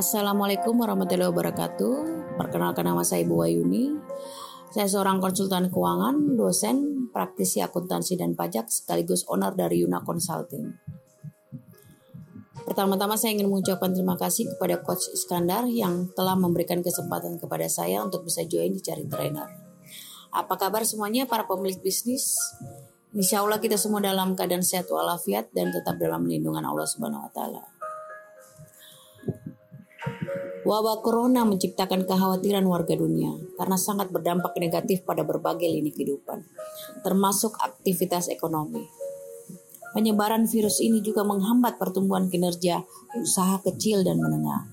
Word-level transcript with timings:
Assalamualaikum 0.00 0.80
warahmatullahi 0.80 1.28
wabarakatuh. 1.28 1.92
Perkenalkan 2.40 2.88
nama 2.88 3.04
saya 3.04 3.20
Ibu 3.20 3.36
Wayuni. 3.36 4.00
Saya 4.72 4.88
seorang 4.88 5.20
konsultan 5.20 5.68
keuangan, 5.68 6.40
dosen, 6.40 7.04
praktisi 7.12 7.60
akuntansi 7.60 8.16
dan 8.16 8.32
pajak, 8.32 8.72
sekaligus 8.72 9.28
owner 9.28 9.52
dari 9.52 9.84
Yuna 9.84 10.00
Consulting. 10.00 10.72
Pertama-tama 12.64 13.20
saya 13.20 13.36
ingin 13.36 13.52
mengucapkan 13.52 13.92
terima 13.92 14.16
kasih 14.16 14.48
kepada 14.56 14.80
Coach 14.80 15.12
Iskandar 15.12 15.68
yang 15.68 16.08
telah 16.16 16.32
memberikan 16.32 16.80
kesempatan 16.80 17.36
kepada 17.36 17.68
saya 17.68 18.00
untuk 18.00 18.24
bisa 18.24 18.40
join 18.48 18.72
di 18.72 18.80
Cari 18.80 19.04
Trainer. 19.04 19.52
Apa 20.32 20.56
kabar 20.56 20.80
semuanya 20.88 21.28
para 21.28 21.44
pemilik 21.44 21.76
bisnis? 21.76 22.40
Insya 23.12 23.44
Allah 23.44 23.60
kita 23.60 23.76
semua 23.76 24.00
dalam 24.00 24.32
keadaan 24.32 24.64
sehat 24.64 24.88
walafiat 24.88 25.52
dan 25.52 25.68
tetap 25.68 26.00
dalam 26.00 26.24
lindungan 26.24 26.64
Allah 26.64 26.88
Subhanahu 26.88 27.28
Wa 27.28 27.32
Taala. 27.36 27.79
Wabah 30.60 31.00
corona 31.00 31.48
menciptakan 31.48 32.04
kekhawatiran 32.04 32.60
warga 32.68 32.92
dunia 32.92 33.32
karena 33.56 33.80
sangat 33.80 34.12
berdampak 34.12 34.52
negatif 34.60 35.08
pada 35.08 35.24
berbagai 35.24 35.64
lini 35.64 35.88
kehidupan, 35.88 36.44
termasuk 37.00 37.56
aktivitas 37.56 38.28
ekonomi. 38.28 38.84
Penyebaran 39.96 40.44
virus 40.44 40.78
ini 40.84 41.00
juga 41.00 41.24
menghambat 41.24 41.80
pertumbuhan 41.80 42.28
kinerja 42.28 42.84
usaha 43.16 43.56
kecil 43.64 44.04
dan 44.04 44.20
menengah. 44.20 44.68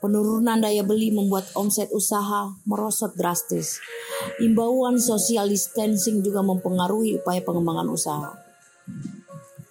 Penurunan 0.00 0.56
daya 0.64 0.80
beli 0.80 1.12
membuat 1.12 1.52
omset 1.52 1.92
usaha 1.92 2.56
merosot 2.64 3.12
drastis. 3.20 3.84
Imbauan 4.40 4.96
social 4.96 5.44
distancing 5.44 6.24
juga 6.24 6.40
mempengaruhi 6.40 7.20
upaya 7.20 7.44
pengembangan 7.44 7.84
usaha. 7.92 8.32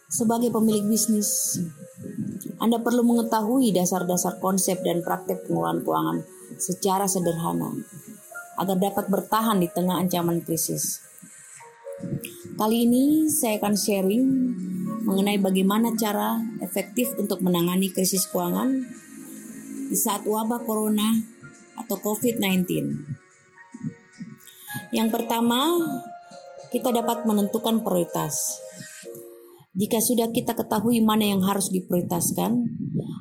Sebagai 0.06 0.54
pemilik 0.54 0.86
bisnis, 0.86 1.58
Anda 2.60 2.84
perlu 2.84 3.08
mengetahui 3.08 3.72
dasar-dasar 3.72 4.44
konsep 4.44 4.84
dan 4.84 5.00
praktek 5.00 5.48
pengelolaan 5.48 5.80
keuangan 5.80 6.18
secara 6.60 7.08
sederhana 7.08 7.72
agar 8.60 8.76
dapat 8.76 9.08
bertahan 9.08 9.64
di 9.64 9.72
tengah 9.72 9.96
ancaman 9.96 10.44
krisis. 10.44 11.00
Kali 12.60 12.84
ini 12.84 13.32
saya 13.32 13.56
akan 13.64 13.76
sharing 13.80 14.26
mengenai 15.08 15.40
bagaimana 15.40 15.96
cara 15.96 16.44
efektif 16.60 17.16
untuk 17.16 17.40
menangani 17.40 17.88
krisis 17.96 18.28
keuangan 18.28 18.84
di 19.88 19.96
saat 19.96 20.28
wabah 20.28 20.60
corona 20.68 21.16
atau 21.80 21.96
COVID-19. 21.96 22.68
Yang 24.92 25.10
pertama, 25.16 25.80
kita 26.70 26.92
dapat 26.92 27.24
menentukan 27.24 27.82
prioritas. 27.82 28.60
Jika 29.78 30.02
sudah 30.02 30.34
kita 30.34 30.58
ketahui 30.58 31.02
mana 31.02 31.30
yang 31.30 31.46
harus 31.46 31.70
diprioritaskan, 31.70 32.66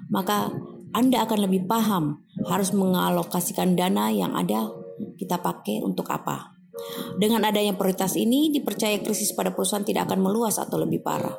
maka 0.09 0.49
Anda 0.97 1.29
akan 1.29 1.45
lebih 1.45 1.69
paham 1.69 2.25
harus 2.49 2.73
mengalokasikan 2.73 3.77
dana 3.77 4.09
yang 4.09 4.33
ada 4.33 4.73
kita 5.21 5.45
pakai 5.45 5.85
untuk 5.85 6.09
apa. 6.09 6.57
Dengan 7.19 7.45
adanya 7.45 7.75
prioritas 7.75 8.15
ini, 8.17 8.49
dipercaya 8.55 8.97
krisis 9.03 9.35
pada 9.35 9.53
perusahaan 9.53 9.85
tidak 9.85 10.09
akan 10.09 10.25
meluas 10.25 10.57
atau 10.57 10.81
lebih 10.81 11.05
parah. 11.05 11.35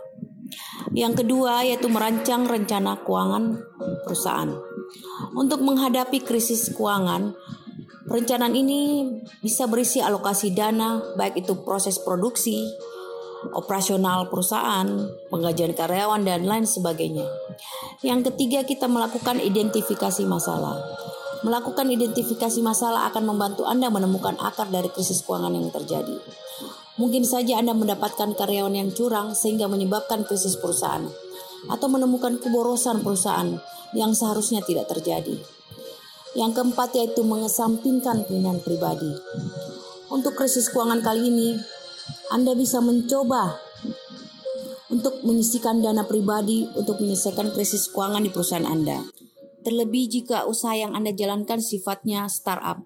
Yang 0.93 1.25
kedua 1.25 1.61
yaitu 1.65 1.87
merancang 1.89 2.45
rencana 2.45 3.01
keuangan 3.05 3.57
perusahaan. 4.05 4.49
Untuk 5.37 5.61
menghadapi 5.61 6.25
krisis 6.25 6.73
keuangan, 6.73 7.37
perencanaan 8.09 8.57
ini 8.57 9.05
bisa 9.39 9.69
berisi 9.69 10.01
alokasi 10.01 10.53
dana 10.53 11.01
baik 11.13 11.45
itu 11.45 11.61
proses 11.61 12.01
produksi, 12.01 12.65
operasional 13.55 14.27
perusahaan, 14.27 14.87
penggajian 15.31 15.71
karyawan 15.73 16.23
dan 16.27 16.43
lain 16.43 16.67
sebagainya. 16.67 17.25
Yang 18.03 18.33
ketiga 18.33 18.63
kita 18.67 18.91
melakukan 18.91 19.39
identifikasi 19.39 20.23
masalah. 20.27 20.79
Melakukan 21.39 21.87
identifikasi 21.87 22.59
masalah 22.59 23.07
akan 23.07 23.31
membantu 23.31 23.63
Anda 23.63 23.87
menemukan 23.87 24.35
akar 24.43 24.67
dari 24.67 24.91
krisis 24.91 25.23
keuangan 25.23 25.55
yang 25.55 25.71
terjadi. 25.71 26.19
Mungkin 26.99 27.23
saja 27.23 27.63
Anda 27.63 27.71
mendapatkan 27.71 28.35
karyawan 28.35 28.75
yang 28.75 28.91
curang 28.91 29.31
sehingga 29.31 29.71
menyebabkan 29.71 30.27
krisis 30.27 30.59
perusahaan 30.59 31.07
atau 31.71 31.87
menemukan 31.87 32.43
keborosan 32.43 32.99
perusahaan 32.99 33.55
yang 33.95 34.11
seharusnya 34.11 34.59
tidak 34.67 34.91
terjadi. 34.91 35.39
Yang 36.35 36.59
keempat 36.59 36.91
yaitu 36.99 37.23
mengesampingkan 37.23 38.27
keinginan 38.27 38.59
pribadi. 38.59 39.15
Untuk 40.11 40.35
krisis 40.35 40.67
keuangan 40.67 40.99
kali 40.99 41.31
ini, 41.31 41.55
Anda 42.29 42.53
bisa 42.53 42.79
mencoba 42.79 43.57
untuk 44.89 45.21
menyisikan 45.21 45.81
dana 45.85 46.05
pribadi 46.05 46.65
untuk 46.73 46.97
menyelesaikan 46.97 47.53
krisis 47.53 47.89
keuangan 47.93 48.25
di 48.25 48.33
perusahaan 48.33 48.65
Anda. 48.65 49.05
Terlebih 49.61 50.09
jika 50.09 50.49
usaha 50.49 50.73
yang 50.73 50.97
Anda 50.97 51.13
jalankan 51.13 51.61
sifatnya 51.61 52.25
startup. 52.25 52.81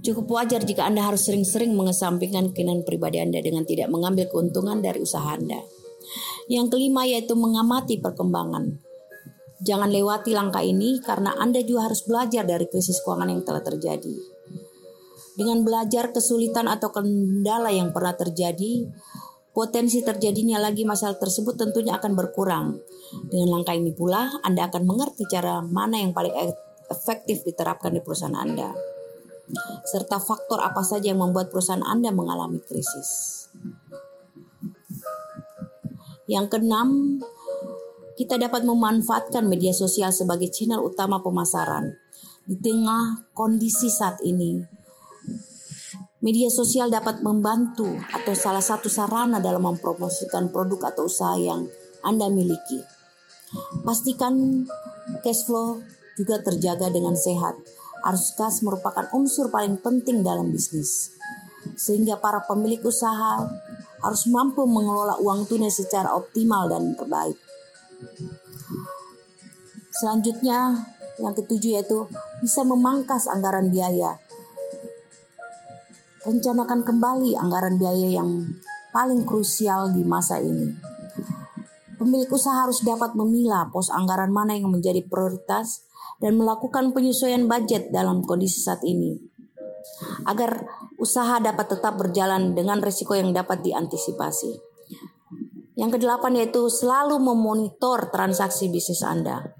Cukup 0.00 0.32
wajar 0.32 0.64
jika 0.64 0.88
Anda 0.88 1.04
harus 1.04 1.28
sering-sering 1.28 1.76
mengesampingkan 1.76 2.56
keinginan 2.56 2.84
pribadi 2.88 3.20
Anda 3.20 3.44
dengan 3.44 3.68
tidak 3.68 3.92
mengambil 3.92 4.28
keuntungan 4.32 4.80
dari 4.80 5.04
usaha 5.04 5.36
Anda. 5.36 5.60
Yang 6.48 6.72
kelima 6.72 7.04
yaitu 7.04 7.36
mengamati 7.36 8.00
perkembangan. 8.00 8.80
Jangan 9.60 9.92
lewati 9.92 10.32
langkah 10.32 10.64
ini 10.64 11.04
karena 11.04 11.36
Anda 11.36 11.60
juga 11.60 11.92
harus 11.92 12.00
belajar 12.08 12.48
dari 12.48 12.64
krisis 12.64 13.04
keuangan 13.04 13.28
yang 13.28 13.44
telah 13.44 13.60
terjadi. 13.60 14.39
Dengan 15.38 15.62
belajar 15.62 16.10
kesulitan 16.10 16.66
atau 16.66 16.90
kendala 16.90 17.70
yang 17.70 17.94
pernah 17.94 18.14
terjadi, 18.14 18.90
potensi 19.50 20.02
terjadinya 20.02 20.58
lagi 20.62 20.86
masalah 20.86 21.18
tersebut 21.18 21.58
tentunya 21.58 21.98
akan 21.98 22.12
berkurang. 22.14 22.78
Dengan 23.30 23.60
langkah 23.60 23.74
ini 23.74 23.90
pula, 23.94 24.30
Anda 24.46 24.70
akan 24.70 24.82
mengerti 24.86 25.26
cara 25.30 25.62
mana 25.62 25.98
yang 25.98 26.14
paling 26.14 26.34
efektif 26.90 27.46
diterapkan 27.46 27.94
di 27.94 28.02
perusahaan 28.02 28.34
Anda, 28.34 28.74
serta 29.86 30.18
faktor 30.18 30.62
apa 30.62 30.82
saja 30.82 31.14
yang 31.14 31.22
membuat 31.22 31.50
perusahaan 31.50 31.82
Anda 31.82 32.10
mengalami 32.10 32.58
krisis. 32.62 33.40
Yang 36.30 36.46
keenam, 36.54 37.18
kita 38.14 38.38
dapat 38.38 38.62
memanfaatkan 38.62 39.50
media 39.50 39.74
sosial 39.74 40.14
sebagai 40.14 40.46
channel 40.54 40.86
utama 40.86 41.18
pemasaran. 41.18 41.90
Di 42.46 42.54
tengah 42.58 43.26
kondisi 43.34 43.90
saat 43.90 44.22
ini, 44.22 44.62
Media 46.20 46.52
sosial 46.52 46.92
dapat 46.92 47.24
membantu 47.24 47.88
atau 48.12 48.36
salah 48.36 48.60
satu 48.60 48.92
sarana 48.92 49.40
dalam 49.40 49.64
mempromosikan 49.64 50.52
produk 50.52 50.92
atau 50.92 51.08
usaha 51.08 51.32
yang 51.40 51.64
Anda 52.04 52.28
miliki. 52.28 52.76
Pastikan 53.80 54.68
cash 55.24 55.48
flow 55.48 55.80
juga 56.20 56.44
terjaga 56.44 56.92
dengan 56.92 57.16
sehat. 57.16 57.56
Arus 58.04 58.36
kas 58.36 58.60
merupakan 58.60 59.08
unsur 59.16 59.48
paling 59.48 59.80
penting 59.80 60.20
dalam 60.20 60.52
bisnis. 60.52 61.16
Sehingga 61.80 62.20
para 62.20 62.44
pemilik 62.44 62.84
usaha 62.84 63.40
harus 64.04 64.22
mampu 64.28 64.68
mengelola 64.68 65.16
uang 65.24 65.48
tunai 65.48 65.72
secara 65.72 66.12
optimal 66.12 66.68
dan 66.68 67.00
terbaik. 67.00 67.40
Selanjutnya, 69.88 70.84
yang 71.16 71.32
ketujuh 71.32 71.80
yaitu 71.80 72.04
bisa 72.44 72.60
memangkas 72.60 73.24
anggaran 73.24 73.72
biaya 73.72 74.20
rencanakan 76.20 76.84
kembali 76.84 77.32
anggaran 77.32 77.80
biaya 77.80 78.20
yang 78.20 78.44
paling 78.92 79.24
krusial 79.24 79.88
di 79.88 80.04
masa 80.04 80.36
ini. 80.36 80.68
Pemilik 81.96 82.28
usaha 82.28 82.64
harus 82.64 82.84
dapat 82.84 83.16
memilah 83.16 83.68
pos 83.72 83.92
anggaran 83.92 84.32
mana 84.32 84.56
yang 84.56 84.72
menjadi 84.72 85.04
prioritas 85.04 85.84
dan 86.20 86.36
melakukan 86.36 86.92
penyesuaian 86.92 87.44
budget 87.48 87.88
dalam 87.92 88.24
kondisi 88.24 88.60
saat 88.60 88.84
ini. 88.84 89.16
Agar 90.28 90.64
usaha 91.00 91.40
dapat 91.40 91.76
tetap 91.76 91.96
berjalan 91.96 92.52
dengan 92.52 92.80
risiko 92.84 93.16
yang 93.16 93.32
dapat 93.32 93.64
diantisipasi. 93.64 94.60
Yang 95.76 95.96
kedelapan 95.96 96.36
yaitu 96.36 96.68
selalu 96.68 97.16
memonitor 97.16 98.12
transaksi 98.12 98.68
bisnis 98.68 99.00
Anda. 99.00 99.56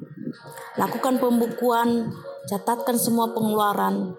Lakukan 0.76 1.16
pembukuan, 1.16 2.12
catatkan 2.48 3.00
semua 3.00 3.32
pengeluaran, 3.32 4.16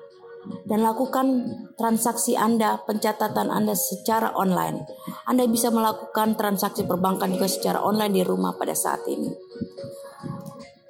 dan 0.65 0.81
lakukan 0.81 1.45
transaksi 1.77 2.33
Anda, 2.33 2.81
pencatatan 2.85 3.49
Anda 3.53 3.77
secara 3.77 4.33
online. 4.33 4.85
Anda 5.29 5.45
bisa 5.45 5.69
melakukan 5.69 6.39
transaksi 6.39 6.85
perbankan 6.85 7.33
juga 7.33 7.47
secara 7.49 7.79
online 7.81 8.13
di 8.13 8.23
rumah 8.25 8.57
pada 8.57 8.73
saat 8.73 9.05
ini. 9.05 9.29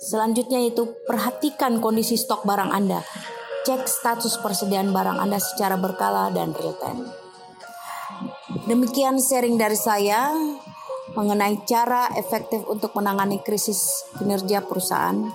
Selanjutnya 0.02 0.64
itu 0.66 1.06
perhatikan 1.06 1.78
kondisi 1.78 2.18
stok 2.18 2.48
barang 2.48 2.72
Anda. 2.74 3.06
Cek 3.62 3.86
status 3.86 4.42
persediaan 4.42 4.90
barang 4.90 5.22
Anda 5.22 5.38
secara 5.38 5.78
berkala 5.78 6.34
dan 6.34 6.58
real 6.58 6.74
time. 6.82 7.06
Demikian 8.66 9.22
sharing 9.22 9.58
dari 9.58 9.78
saya 9.78 10.34
mengenai 11.14 11.62
cara 11.68 12.10
efektif 12.18 12.64
untuk 12.66 12.96
menangani 12.96 13.44
krisis 13.44 14.08
kinerja 14.18 14.64
perusahaan 14.64 15.28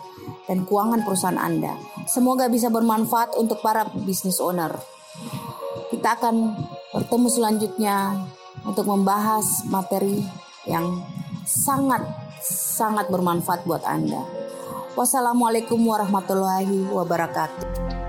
dan 0.46 0.66
keuangan 0.66 1.02
perusahaan 1.02 1.38
Anda. 1.38 1.74
Semoga 2.06 2.46
bisa 2.46 2.70
bermanfaat 2.70 3.34
untuk 3.34 3.60
para 3.60 3.86
business 4.06 4.38
owner. 4.38 4.74
Kita 5.90 6.18
akan 6.18 6.54
bertemu 6.94 7.28
selanjutnya 7.30 7.96
untuk 8.66 8.86
membahas 8.88 9.66
materi 9.70 10.22
yang 10.66 11.02
sangat 11.46 12.02
sangat 12.46 13.10
bermanfaat 13.10 13.66
buat 13.66 13.82
Anda. 13.86 14.22
Wassalamualaikum 14.96 15.78
warahmatullahi 15.82 16.88
wabarakatuh. 16.88 18.05